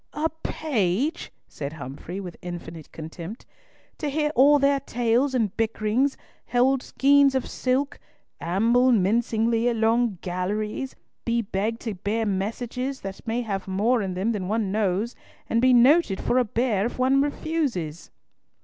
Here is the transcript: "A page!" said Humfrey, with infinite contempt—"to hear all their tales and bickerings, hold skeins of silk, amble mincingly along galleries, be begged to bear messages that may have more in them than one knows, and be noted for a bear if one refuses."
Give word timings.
"A 0.13 0.29
page!" 0.41 1.31
said 1.47 1.73
Humfrey, 1.73 2.19
with 2.19 2.35
infinite 2.41 2.91
contempt—"to 2.91 4.09
hear 4.09 4.31
all 4.33 4.57
their 4.57 4.79
tales 4.79 5.35
and 5.35 5.55
bickerings, 5.55 6.17
hold 6.51 6.81
skeins 6.81 7.35
of 7.35 7.47
silk, 7.47 7.99
amble 8.39 8.91
mincingly 8.91 9.67
along 9.67 10.17
galleries, 10.23 10.95
be 11.23 11.43
begged 11.43 11.81
to 11.81 11.93
bear 11.93 12.25
messages 12.25 13.01
that 13.01 13.27
may 13.27 13.41
have 13.41 13.67
more 13.67 14.01
in 14.01 14.15
them 14.15 14.31
than 14.31 14.47
one 14.47 14.71
knows, 14.71 15.13
and 15.47 15.61
be 15.61 15.71
noted 15.71 16.19
for 16.19 16.39
a 16.39 16.45
bear 16.45 16.87
if 16.87 16.97
one 16.97 17.21
refuses." 17.21 18.09